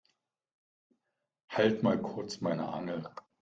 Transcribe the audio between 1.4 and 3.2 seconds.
Halt mal kurz meine Angel.